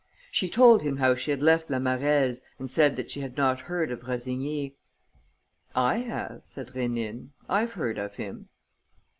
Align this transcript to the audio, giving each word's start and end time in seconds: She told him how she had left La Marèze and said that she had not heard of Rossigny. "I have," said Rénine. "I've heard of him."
She 0.31 0.49
told 0.49 0.81
him 0.81 0.97
how 0.97 1.13
she 1.13 1.29
had 1.29 1.43
left 1.43 1.69
La 1.69 1.77
Marèze 1.77 2.41
and 2.57 2.71
said 2.71 2.95
that 2.95 3.11
she 3.11 3.19
had 3.19 3.37
not 3.37 3.59
heard 3.69 3.91
of 3.91 4.01
Rossigny. 4.01 4.73
"I 5.75 5.97
have," 5.97 6.41
said 6.43 6.69
Rénine. 6.69 7.27
"I've 7.47 7.73
heard 7.73 7.99
of 7.99 8.15
him." 8.15 8.49